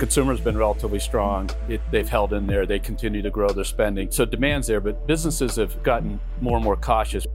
[0.00, 1.50] The consumer has been relatively strong.
[1.68, 2.64] It, they've held in there.
[2.64, 4.10] They continue to grow their spending.
[4.10, 7.26] So demand's there, but businesses have gotten more and more cautious.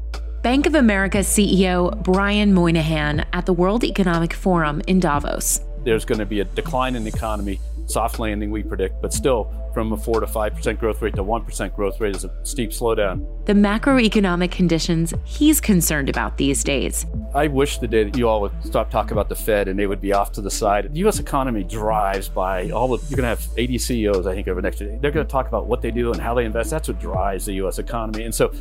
[0.41, 5.61] Bank of America CEO Brian Moynihan at the World Economic Forum in Davos.
[5.83, 9.53] There's going to be a decline in the economy, soft landing we predict, but still
[9.75, 13.45] from a 4 to 5% growth rate to 1% growth rate is a steep slowdown.
[13.45, 17.05] The macroeconomic conditions he's concerned about these days.
[17.35, 19.87] I wish the day that you all would stop talking about the Fed and they
[19.87, 20.93] would be off to the side.
[20.93, 21.19] The U.S.
[21.19, 24.65] economy drives by all of, you're going to have 80 CEOs, I think, over the
[24.65, 24.97] next year.
[25.01, 26.69] They're going to talk about what they do and how they invest.
[26.69, 27.77] That's what drives the U.S.
[27.77, 28.23] economy.
[28.23, 28.53] And so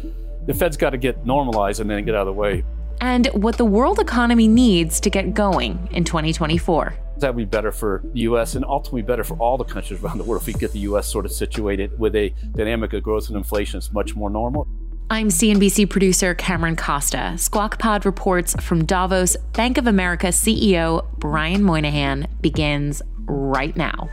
[0.46, 2.64] the Fed's got to get normalized and then get out of the way.
[3.00, 6.96] And what the world economy needs to get going in 2024.
[7.18, 8.56] That would be better for the U.S.
[8.56, 11.06] and ultimately better for all the countries around the world if we get the U.S.
[11.06, 14.66] sort of situated with a dynamic of growth and inflation that's much more normal.
[15.10, 17.34] I'm CNBC producer Cameron Costa.
[17.36, 19.36] Squawk Pod reports from Davos.
[19.52, 24.08] Bank of America CEO Brian Moynihan begins right now.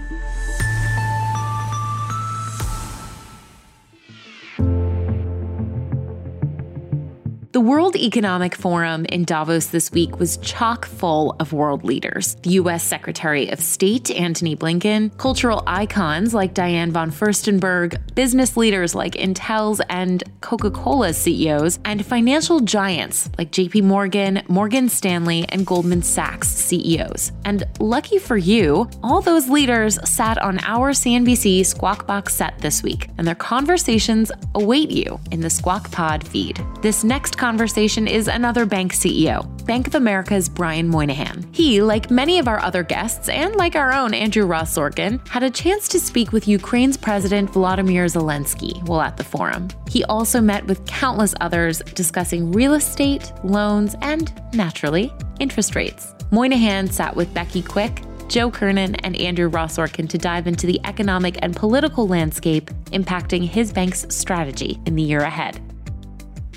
[7.52, 12.36] The World Economic Forum in Davos this week was chock full of world leaders.
[12.44, 12.82] The U.S.
[12.82, 19.82] Secretary of State Antony Blinken, cultural icons like Diane von Furstenberg, business leaders like Intel's
[19.90, 26.48] and Coca Cola's CEOs, and financial giants like JP Morgan, Morgan Stanley, and Goldman Sachs
[26.48, 27.34] CEOs.
[27.44, 32.81] And lucky for you, all those leaders sat on our CNBC Squawk Box set this
[32.81, 36.58] week, and their conversations await you in the Squawk Pod feed.
[36.81, 41.44] This next conversation is another bank CEO, Bank of America's Brian Moynihan.
[41.52, 45.41] He, like many of our other guests, and like our own Andrew Ross Sorkin, had
[45.41, 49.69] a chance to speak with Ukraine's President Volodymyr Zelensky while at the forum.
[49.90, 56.13] He also met with countless others discussing real estate, loans, and, naturally, interest rates.
[56.30, 60.80] Moynihan sat with Becky Quick, Joe Kernen, and Andrew Ross Sorkin to dive into the
[60.85, 65.59] economic and political landscape impacting his bank's strategy in the year ahead.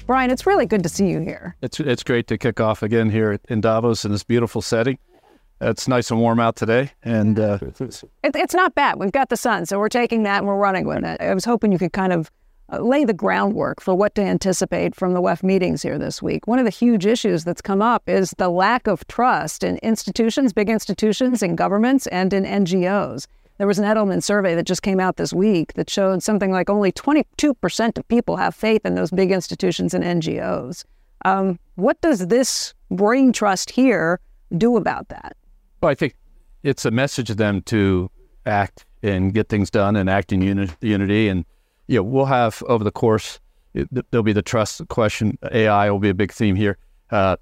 [0.06, 1.56] Brian, it's really good to see you here.
[1.62, 4.98] It's it's great to kick off again here in Davos in this beautiful setting.
[5.62, 8.98] It's nice and warm out today, and uh, it, it's not bad.
[8.98, 11.20] We've got the sun, so we're taking that and we're running with it.
[11.22, 12.30] I was hoping you could kind of
[12.70, 16.46] uh, lay the groundwork for what to anticipate from the WEF meetings here this week.
[16.46, 20.52] One of the huge issues that's come up is the lack of trust in institutions,
[20.52, 23.26] big institutions, in governments, and in NGOs.
[23.58, 26.68] There was an Edelman survey that just came out this week that showed something like
[26.68, 30.84] only 22% of people have faith in those big institutions and NGOs.
[31.24, 34.20] Um, what does this brain trust here
[34.56, 35.36] do about that?
[35.80, 36.16] Well, I think
[36.64, 38.10] it's a message to them to
[38.44, 41.28] act and get things done and act in uni- unity.
[41.28, 41.44] And
[41.86, 43.38] you know, we'll have over the course,
[43.72, 45.38] it, there'll be the trust question.
[45.52, 46.78] AI will be a big theme here.
[47.10, 47.36] Uh,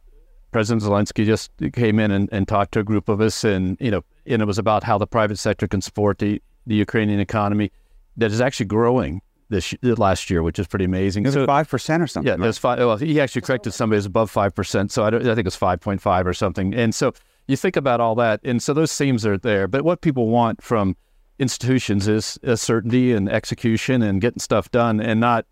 [0.50, 3.90] President Zelensky just came in and, and talked to a group of us, and you
[3.90, 7.70] know, and it was about how the private sector can support the, the Ukrainian economy
[8.16, 11.26] that is actually growing this last year, which is pretty amazing.
[11.26, 12.26] Is so, it five percent or something?
[12.26, 12.40] Yeah, right?
[12.40, 12.78] there's five.
[12.78, 15.80] Well, he actually corrected somebody as above five percent, so I, I think it's five
[15.80, 16.74] point five or something.
[16.74, 17.12] And so
[17.46, 19.68] you think about all that, and so those themes are there.
[19.68, 20.96] But what people want from
[21.38, 25.46] institutions is certainty and execution and getting stuff done, and not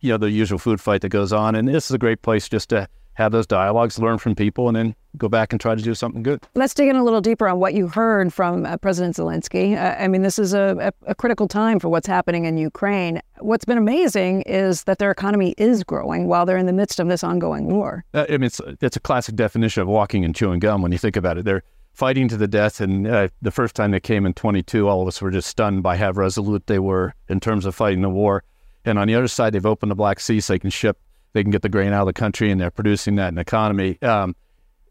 [0.00, 1.54] you know the usual food fight that goes on.
[1.54, 4.76] And this is a great place just to have those dialogues, learn from people, and
[4.76, 6.40] then go back and try to do something good.
[6.54, 9.76] Let's dig in a little deeper on what you heard from uh, President Zelensky.
[9.76, 13.20] Uh, I mean, this is a, a, a, critical time for what's happening in Ukraine.
[13.40, 17.08] What's been amazing is that their economy is growing while they're in the midst of
[17.08, 18.04] this ongoing war.
[18.14, 20.98] Uh, I mean, it's, it's a classic definition of walking and chewing gum when you
[20.98, 21.44] think about it.
[21.44, 21.62] They're
[21.92, 25.08] fighting to the death, and uh, the first time they came in 22, all of
[25.08, 28.44] us were just stunned by how resolute they were in terms of fighting the war.
[28.84, 30.98] And on the other side, they've opened the Black Sea so they can ship
[31.32, 33.40] they can get the grain out of the country and they're producing that in the
[33.40, 34.00] economy.
[34.02, 34.34] Um,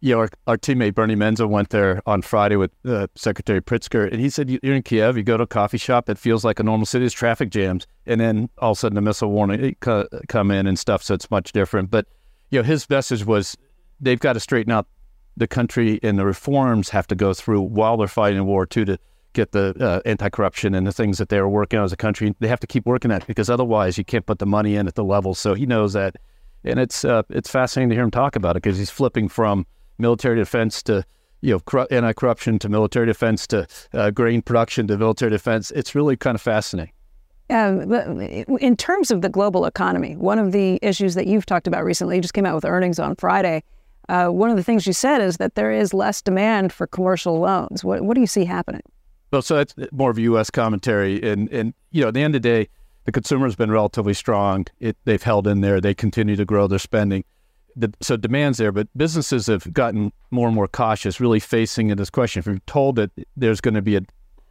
[0.02, 4.10] you know, our, our, teammate Bernie Mensah went there on Friday with uh, Secretary Pritzker,
[4.10, 5.18] and he said, "You're in Kiev.
[5.18, 6.10] You go to a coffee shop.
[6.10, 7.10] It feels like a normal city.
[7.10, 11.04] Traffic jams, and then all of a sudden the missile warning come in and stuff.
[11.04, 11.92] So it's much different.
[11.92, 12.08] But
[12.50, 13.58] you know, his message was
[14.00, 14.88] they've got to straighten out
[15.36, 18.86] the country, and the reforms have to go through while they're fighting a war too
[18.86, 18.98] to
[19.34, 22.34] get the uh, anti-corruption and the things that they're working on as a country.
[22.40, 24.96] They have to keep working at because otherwise you can't put the money in at
[24.96, 25.36] the level.
[25.36, 26.16] So he knows that."
[26.64, 29.66] And it's uh, it's fascinating to hear him talk about it because he's flipping from
[29.98, 31.06] military defense to
[31.42, 35.72] you know corru- anti-corruption to military defense to uh, grain production to military defense.
[35.72, 36.94] It's really kind of fascinating.
[37.52, 41.84] Um, in terms of the global economy, one of the issues that you've talked about
[41.84, 43.64] recently, you just came out with earnings on Friday.
[44.08, 47.40] Uh, one of the things you said is that there is less demand for commercial
[47.40, 47.84] loans.
[47.84, 48.82] What, what do you see happening?
[49.32, 50.50] Well, so that's more of a U.S.
[50.50, 52.70] commentary, and and you know, at the end of the day,
[53.06, 54.66] the consumer has been relatively strong.
[54.80, 55.82] It, they've held in there.
[55.82, 57.24] They continue to grow their spending.
[57.76, 62.10] The, so demand's there, but businesses have gotten more and more cautious, really facing this
[62.10, 62.40] question.
[62.40, 64.02] If you're told that there's going to be a,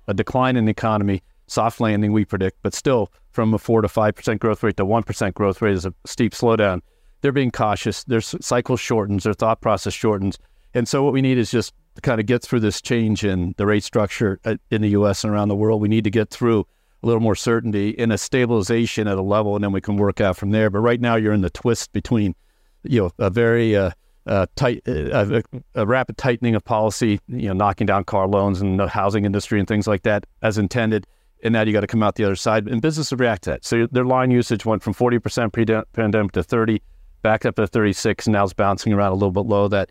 [0.06, 3.88] a decline in the economy, soft landing, we predict, but still from a four to
[3.88, 6.80] five percent growth rate to one percent growth rate is a steep slowdown.
[7.20, 8.04] They're being cautious.
[8.04, 9.24] Their cycle shortens.
[9.24, 10.38] Their thought process shortens.
[10.74, 13.54] And so what we need is just to kind of get through this change in
[13.56, 15.24] the rate structure uh, in the U.S.
[15.24, 15.80] and around the world.
[15.80, 16.66] We need to get through
[17.02, 20.20] a little more certainty in a stabilization at a level, and then we can work
[20.20, 20.70] out from there.
[20.70, 22.34] But right now, you're in the twist between,
[22.82, 23.90] you know, a very uh,
[24.26, 25.42] uh, tight, uh, a,
[25.74, 29.58] a, rapid tightening of policy, you know, knocking down car loans and the housing industry
[29.58, 31.06] and things like that as intended,
[31.42, 32.66] and now you got to come out the other side.
[32.66, 33.64] And businesses react to that.
[33.64, 36.82] So their line usage went from 40% pre-pandemic to 30,
[37.22, 39.68] back up to 36, and now it's bouncing around a little bit low.
[39.68, 39.90] That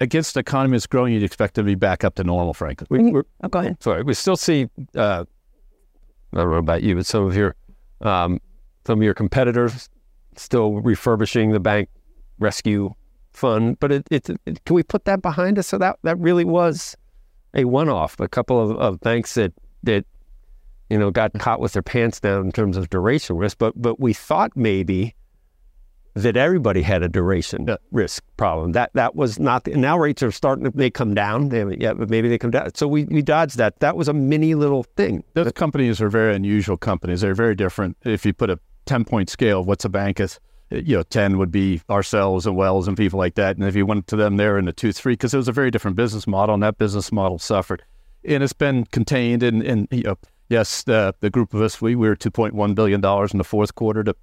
[0.00, 2.86] against the economy that's growing, you'd expect to be back up to normal, frankly.
[2.90, 3.82] We, oh, go ahead.
[3.82, 4.68] Sorry, we still see.
[4.94, 5.24] Uh,
[6.32, 7.54] I don't know about you, but some of your
[8.00, 8.40] um,
[8.86, 9.88] some of your competitors
[10.36, 11.88] still refurbishing the bank
[12.38, 12.94] rescue
[13.32, 13.78] fund.
[13.80, 15.66] But it, it, it, can we put that behind us?
[15.66, 16.96] So that that really was
[17.54, 18.18] a one-off.
[18.20, 20.04] A couple of, of banks that that
[20.88, 23.58] you know got caught with their pants down in terms of duration risk.
[23.58, 25.14] But but we thought maybe
[26.14, 27.76] that everybody had a duration yeah.
[27.92, 28.72] risk problem.
[28.72, 29.64] That that was not.
[29.64, 31.50] The, now rates are starting to they come down.
[31.50, 32.74] They yet, but maybe they come down.
[32.74, 33.78] So we, we dodged that.
[33.80, 35.24] That was a mini little thing.
[35.34, 37.20] Those companies are very unusual companies.
[37.20, 37.96] They're very different.
[38.04, 40.40] If you put a ten point scale, what's a bank is,
[40.70, 43.56] you know, ten would be ourselves and Wells and people like that.
[43.56, 45.52] And if you went to them, they're in the two three because it was a
[45.52, 47.84] very different business model, and that business model suffered.
[48.24, 49.42] And it's been contained.
[49.42, 50.18] And and you know,
[50.48, 53.38] yes, the the group of us we, we were two point one billion dollars in
[53.38, 54.16] the fourth quarter to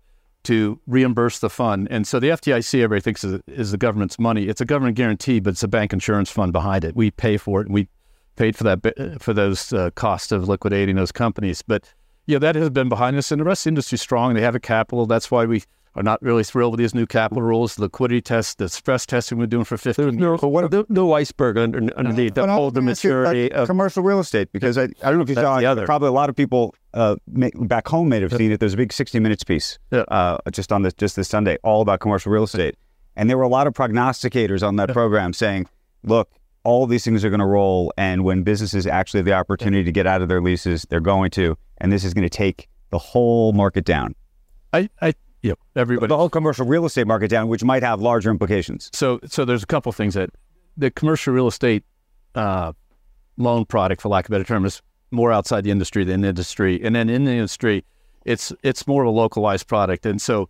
[0.48, 1.88] to reimburse the fund.
[1.92, 4.48] And so the FDIC, everybody thinks is, is, the government's money.
[4.48, 6.96] It's a government guarantee, but it's a bank insurance fund behind it.
[6.96, 7.90] We pay for it, and we
[8.38, 11.62] paid for that for those uh, costs of liquidating those companies.
[11.62, 11.94] But
[12.28, 14.34] yeah, that has been behind us, and the rest of the industry strong.
[14.34, 15.06] They have a capital.
[15.06, 15.64] That's why we
[15.98, 19.40] are not really thrilled with these new capital rules, the liquidity tests, the stress testing
[19.40, 20.42] we're doing for 15 There's no, years.
[20.44, 22.46] What, no, no iceberg under, underneath no.
[22.46, 25.36] that hold the maturity of commercial real estate because I, I don't know if you
[25.36, 28.60] saw it, probably a lot of people uh, back home may have seen it.
[28.60, 30.02] There's a big 60 Minutes piece yeah.
[30.02, 32.76] uh, just on this just this Sunday, all about commercial real estate,
[33.16, 34.94] and there were a lot of prognosticators on that yeah.
[34.94, 35.68] program saying,
[36.04, 36.30] "Look,
[36.64, 39.92] all these things are going to roll, and when businesses actually have the opportunity to
[39.92, 43.00] get out of their leases, they're going to, and this is going to take the
[43.00, 44.14] whole market down."
[44.74, 46.07] I, I Yep, everybody.
[46.07, 48.89] The whole commercial real estate market down, which might have larger implications.
[48.94, 50.30] So, so there's a couple things that
[50.75, 51.84] the commercial real estate
[52.36, 52.74] uh,
[53.38, 54.81] loan product, for lack of a better term, is
[55.12, 57.86] more outside the industry than the industry, and then in the industry,
[58.25, 60.50] it's it's more of a localized product, and so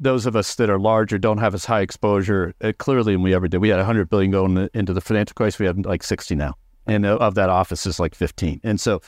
[0.00, 3.34] those of us that are larger don't have as high exposure uh, clearly than we
[3.34, 3.58] ever did.
[3.58, 5.60] We had 100 billion going into the financial crisis.
[5.60, 6.54] We have like 60 now,
[6.86, 9.00] and uh, of that office is like 15, and so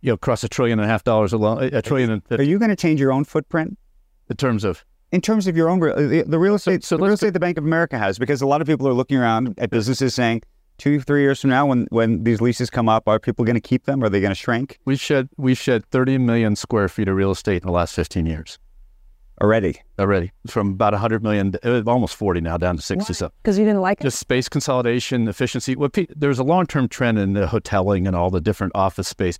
[0.00, 2.10] you know, across a trillion and a half dollars alone, a trillion.
[2.10, 3.76] And, are you going to change your own footprint?
[4.30, 7.04] In terms of in terms of your own the, the real estate so, so the
[7.04, 9.54] real estate the Bank of America has because a lot of people are looking around
[9.58, 10.42] at businesses saying
[10.78, 13.60] two three years from now when when these leases come up are people going to
[13.60, 14.02] keep them?
[14.02, 14.78] Are they going to shrink?
[14.84, 18.24] We shed we shed 30 million square feet of real estate in the last 15
[18.24, 18.58] years.
[19.42, 19.80] Already?
[19.98, 20.32] Already.
[20.46, 23.80] From about 100 million uh, almost 40 now down to 60 so because you didn't
[23.80, 24.20] like just it?
[24.20, 25.74] space consolidation efficiency.
[25.74, 29.38] What there's a long-term trend in the hoteling and all the different office space.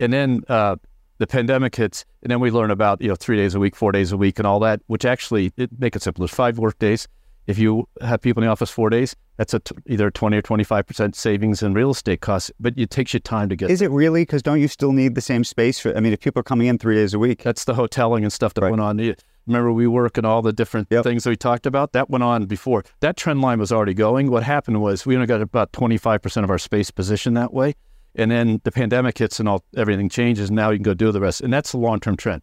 [0.00, 0.76] And then uh,
[1.18, 3.92] the pandemic hits, and then we learn about you know three days a week, four
[3.92, 4.80] days a week, and all that.
[4.86, 6.22] Which actually, it, make it simple.
[6.22, 7.06] There's five work days.
[7.46, 10.42] If you have people in the office four days, that's a t- either twenty or
[10.42, 12.50] twenty five percent savings in real estate costs.
[12.58, 13.70] But it takes you time to get.
[13.70, 14.22] Is it really?
[14.22, 15.96] Because don't you still need the same space for?
[15.96, 18.32] I mean, if people are coming in three days a week, that's the hoteling and
[18.32, 18.70] stuff that right.
[18.70, 19.14] went on.
[19.46, 21.04] Remember, WeWork and all the different yep.
[21.04, 21.92] things that we talked about.
[21.92, 22.82] That went on before.
[23.00, 24.30] That trend line was already going.
[24.30, 27.52] What happened was we only got about twenty five percent of our space positioned that
[27.52, 27.74] way.
[28.16, 30.48] And then the pandemic hits and all everything changes.
[30.48, 31.40] And now you can go do the rest.
[31.40, 32.42] And that's the long term trend.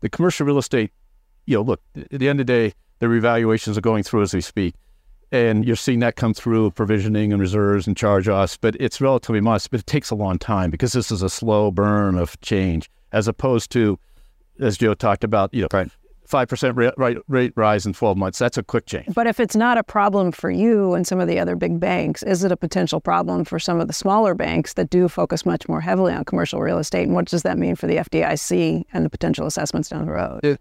[0.00, 0.90] The commercial real estate,
[1.46, 4.34] you know, look, at the end of the day, the revaluations are going through as
[4.34, 4.74] we speak.
[5.32, 9.40] And you're seeing that come through provisioning and reserves and charge offs, but it's relatively
[9.40, 12.90] modest, but it takes a long time because this is a slow burn of change
[13.12, 13.98] as opposed to,
[14.60, 15.90] as Joe talked about, you know, right.
[16.32, 18.38] 5% rate, rate rise in 12 months.
[18.38, 19.14] That's a quick change.
[19.14, 22.22] But if it's not a problem for you and some of the other big banks,
[22.22, 25.68] is it a potential problem for some of the smaller banks that do focus much
[25.68, 27.04] more heavily on commercial real estate?
[27.04, 30.40] And what does that mean for the FDIC and the potential assessments down the road?
[30.42, 30.60] It,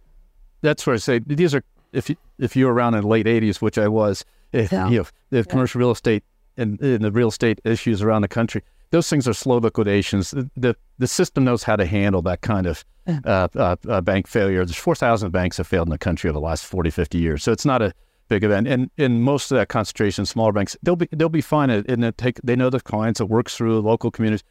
[0.62, 1.64] that's where I say these are,
[1.94, 4.90] if you, if you were around in the late 80s, which I was, if, yeah.
[4.90, 5.44] you know, the yeah.
[5.44, 6.24] commercial real estate
[6.58, 8.62] and, and, the real estate issues around the country,
[8.92, 10.32] those things are slow liquidations.
[10.32, 14.28] The the, the system knows how to handle that kind of uh, uh, uh, bank
[14.28, 14.64] failure.
[14.64, 17.44] There's 4,000 banks have failed in the country over the last 40, 50 years.
[17.44, 17.94] So it's not a
[18.30, 18.68] big event.
[18.68, 21.70] And in most of that concentration, smaller banks, they'll be they'll be fine.
[21.70, 23.20] And they take they know the clients.
[23.20, 24.44] It works through local communities.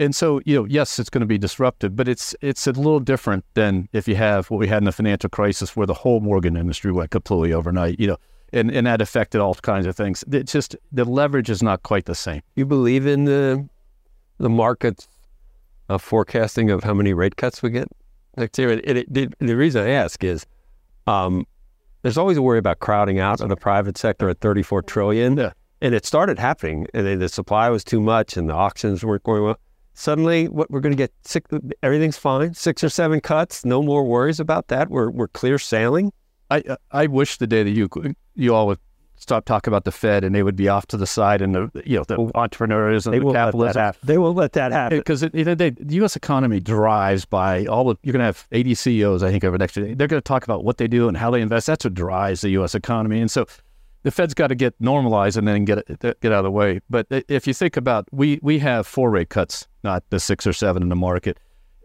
[0.00, 3.00] And so, you know, yes, it's going to be disruptive, but it's it's a little
[3.00, 6.20] different than if you have what we had in the financial crisis, where the whole
[6.20, 7.98] mortgage industry went completely overnight.
[7.98, 8.16] You know,
[8.52, 10.24] and, and that affected all kinds of things.
[10.30, 12.42] It's just the leverage is not quite the same.
[12.54, 13.68] You believe in the
[14.38, 15.08] the market's
[15.88, 17.88] uh, forecasting of how many rate cuts we get
[18.36, 18.70] next year?
[18.70, 20.46] And it, it, the reason I ask is,
[21.06, 21.46] um,
[22.02, 25.36] there's always a worry about crowding out of the private sector at 34 trillion.
[25.36, 25.52] Yeah.
[25.80, 29.42] And it started happening, and the supply was too much, and the auctions weren't going
[29.44, 29.58] well
[29.98, 31.50] suddenly what we're going to get six,
[31.82, 36.12] everything's fine six or seven cuts no more worries about that we're, we're clear sailing
[36.50, 37.90] I, I wish the day that you
[38.36, 38.78] you all would
[39.18, 41.70] stop talking about the Fed and they would be off to the side and the
[41.84, 43.92] you know the entrepreneurs and they the capitalism.
[44.02, 46.16] They won't let that happen because you know, the U.S.
[46.16, 47.96] economy drives by all the.
[48.02, 49.94] You're going to have 80 CEOs, I think, over next year.
[49.94, 51.66] They're going to talk about what they do and how they invest.
[51.66, 52.74] That's what drives the U.S.
[52.74, 53.20] economy.
[53.20, 53.46] And so
[54.02, 56.80] the Fed's got to get normalized and then get get out of the way.
[56.88, 60.52] But if you think about, we we have four rate cuts, not the six or
[60.52, 61.38] seven in the market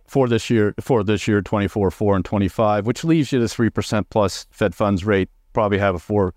[0.08, 0.74] for this year.
[0.80, 4.76] For this year, 24, four, and 25, which leaves you the three percent plus Fed
[4.76, 5.30] funds rate.
[5.54, 6.34] Probably have a four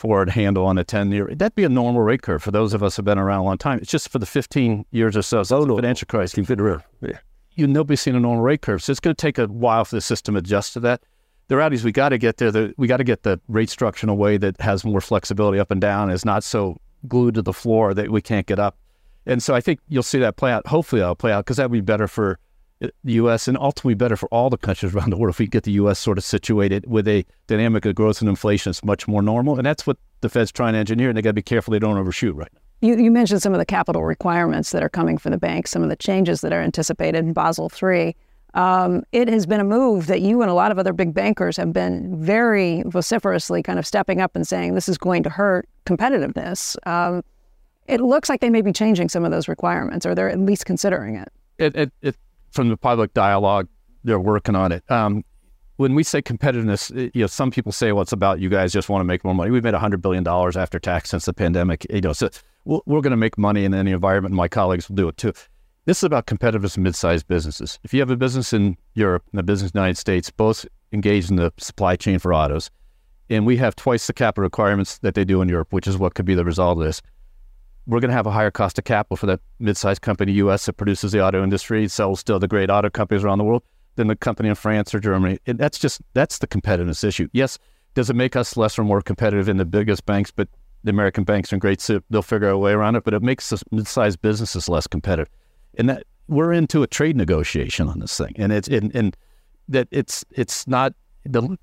[0.00, 1.30] forward handle on a 10 year.
[1.32, 3.58] That'd be a normal rate curve for those of us who've been around a long
[3.58, 3.78] time.
[3.78, 5.76] It's just for the 15 years or so since oh, no.
[5.76, 6.34] the financial crisis.
[6.34, 6.82] Keep it real.
[7.00, 7.18] Yeah.
[7.52, 8.82] You nobody's seen a normal rate curve.
[8.82, 11.02] So it's going to take a while for the system to adjust to that
[11.50, 12.52] the reality is we got to get there.
[12.52, 15.58] The, we got to get the rate structure in a way that has more flexibility
[15.58, 16.76] up and down, is not so
[17.08, 18.78] glued to the floor that we can't get up.
[19.26, 20.64] And so I think you'll see that play out.
[20.68, 22.38] Hopefully, that'll play out because that would be better for
[22.80, 23.46] the U.S.
[23.46, 25.98] and ultimately better for all the countries around the world if we get the U.S.
[25.98, 29.56] sort of situated with a dynamic of growth and inflation that's much more normal.
[29.56, 31.78] And that's what the Fed's trying to engineer, and they got to be careful they
[31.78, 32.60] don't overshoot right now.
[32.82, 35.82] You, you, mentioned some of the capital requirements that are coming for the banks, some
[35.82, 38.16] of the changes that are anticipated in Basel III.
[38.54, 41.58] Um, it has been a move that you and a lot of other big bankers
[41.58, 45.68] have been very vociferously kind of stepping up and saying this is going to hurt
[45.84, 46.76] competitiveness.
[46.86, 47.22] Um,
[47.86, 50.64] it looks like they may be changing some of those requirements, or they're at least
[50.64, 51.28] considering it.
[51.58, 52.16] It, it, it
[52.50, 53.68] from the public dialogue,
[54.04, 54.88] they're working on it.
[54.90, 55.24] Um,
[55.76, 58.88] when we say competitiveness, you know, some people say, "Well, it's about you guys just
[58.88, 61.86] want to make more money." We've made hundred billion dollars after tax since the pandemic.
[61.88, 62.28] You know, so
[62.64, 64.34] we're, we're going to make money in any environment.
[64.34, 65.32] My colleagues will do it too.
[65.86, 67.78] This is about competitiveness in mid-sized businesses.
[67.82, 70.66] If you have a business in Europe and a business in the United States, both
[70.92, 72.70] engaged in the supply chain for autos,
[73.30, 76.14] and we have twice the capital requirements that they do in Europe, which is what
[76.14, 77.00] could be the result of this.
[77.86, 80.66] We're going to have a higher cost of capital for that mid-sized company U.S.
[80.66, 83.62] that produces the auto industry, sells still the great auto companies around the world,
[83.96, 85.38] than the company in France or Germany.
[85.46, 87.28] And that's just that's the competitiveness issue.
[87.32, 87.58] Yes,
[87.94, 90.30] does it make us less or more competitive in the biggest banks?
[90.30, 90.48] But
[90.84, 93.04] the American banks are great, so they'll figure out a way around it.
[93.04, 95.28] But it makes the mid-sized businesses less competitive
[95.76, 99.16] and that we're into a trade negotiation on this thing, and it's and, and
[99.68, 100.94] that it's it's not
[101.24, 101.56] the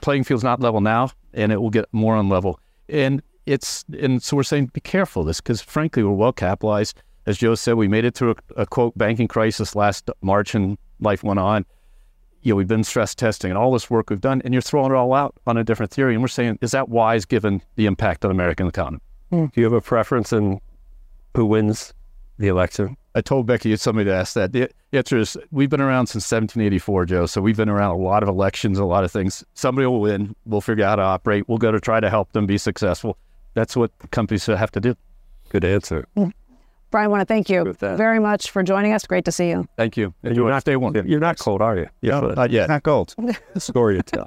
[0.00, 4.22] playing field's not level now, and it will get more on level, and it's and
[4.22, 7.02] so we're saying be careful of this because frankly we're well capitalized.
[7.26, 10.78] As Joe said, we made it through a, a quote banking crisis last March, and
[11.00, 11.66] life went on.
[12.42, 14.92] You know, we've been stress testing and all this work we've done, and you're throwing
[14.92, 16.14] it all out on a different theory.
[16.14, 19.02] And we're saying, is that wise given the impact on American economy?
[19.30, 19.46] Hmm.
[19.46, 20.60] Do you have a preference in
[21.36, 21.92] who wins
[22.38, 22.96] the election?
[23.14, 24.52] I told Becky you had somebody to ask that.
[24.52, 27.26] The answer is we've been around since 1784, Joe.
[27.26, 29.44] So we've been around a lot of elections, a lot of things.
[29.54, 30.34] Somebody will win.
[30.46, 31.48] We'll figure out how to operate.
[31.48, 33.18] We'll go to try to help them be successful.
[33.54, 34.94] That's what companies have to do.
[35.48, 36.06] Good answer.
[36.16, 36.32] Mm.
[36.90, 39.06] Brian, I want to thank you very much for joining us.
[39.06, 39.68] Great to see you.
[39.76, 40.12] Thank you.
[40.22, 40.92] You're not, stay one.
[41.06, 41.86] You're not cold, are you?
[42.00, 42.68] Yeah, no, not yet.
[42.68, 43.14] Not cold.
[43.58, 44.26] Story to tell.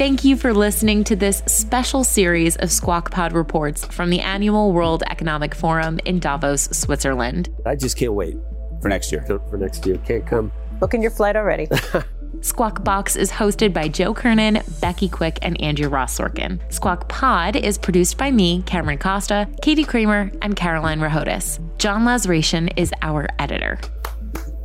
[0.00, 4.72] Thank you for listening to this special series of Squawk Pod reports from the annual
[4.72, 7.50] World Economic Forum in Davos, Switzerland.
[7.66, 8.34] I just can't wait
[8.80, 9.22] for next year.
[9.26, 9.98] For next year.
[9.98, 10.52] Can't come.
[10.78, 11.68] Booking your flight already.
[12.40, 16.60] Squawk Box is hosted by Joe Kernen, Becky Quick, and Andrew Ross Sorkin.
[16.72, 21.60] Squawk Pod is produced by me, Cameron Costa, Katie Kramer, and Caroline Rahotis.
[21.76, 23.78] John Lazration is our editor.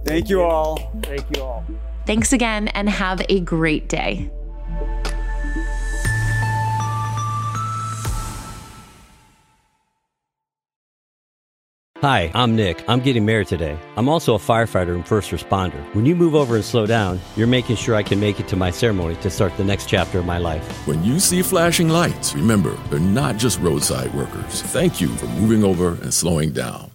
[0.06, 0.78] Thank you all.
[1.04, 1.66] Thank you all.
[2.06, 4.32] Thanks again, and have a great day.
[12.00, 12.84] Hi, I'm Nick.
[12.90, 13.80] I'm getting married today.
[13.96, 15.82] I'm also a firefighter and first responder.
[15.96, 18.58] When you move over and slow down, you're making sure I can make it to
[18.58, 20.86] my ceremony to start the next chapter of my life.
[20.86, 24.62] When you see flashing lights, remember, they're not just roadside workers.
[24.62, 26.95] Thank you for moving over and slowing down.